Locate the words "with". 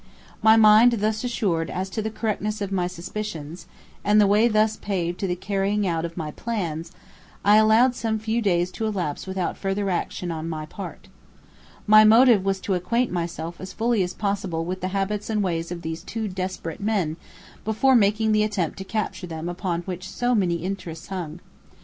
14.65-14.81